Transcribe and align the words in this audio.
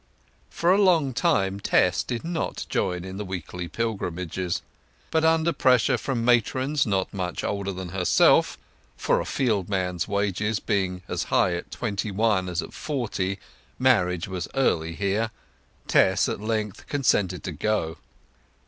For 0.49 0.71
a 0.71 0.81
long 0.81 1.13
time 1.13 1.59
Tess 1.59 2.01
did 2.01 2.23
not 2.23 2.65
join 2.69 3.05
in 3.05 3.17
the 3.17 3.23
weekly 3.23 3.67
pilgrimages. 3.67 4.63
But 5.11 5.23
under 5.23 5.53
pressure 5.53 5.95
from 5.95 6.25
matrons 6.25 6.87
not 6.87 7.13
much 7.13 7.43
older 7.43 7.71
than 7.71 7.89
herself—for 7.89 9.19
a 9.19 9.25
field 9.27 9.69
man's 9.69 10.07
wages 10.07 10.59
being 10.59 11.03
as 11.07 11.25
high 11.25 11.53
at 11.53 11.69
twenty 11.69 12.09
one 12.09 12.49
as 12.49 12.63
at 12.63 12.73
forty, 12.73 13.37
marriage 13.77 14.27
was 14.27 14.47
early 14.55 14.93
here—Tess 14.95 16.27
at 16.27 16.39
length 16.41 16.87
consented 16.87 17.43
to 17.43 17.51
go. 17.51 17.97